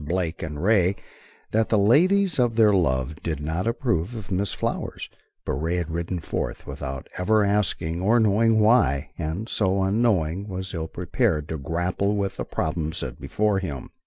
[0.03, 0.95] Blake and Ray,
[1.51, 4.97] that the ladies of their love did not approve of Miss Flower,
[5.45, 10.73] but Ray had ridden forth without ever asking or knowing why, and so, unknowing, was
[10.73, 13.91] ill prepared to grapple with the problem set before him.